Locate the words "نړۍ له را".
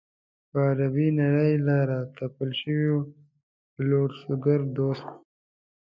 1.21-1.99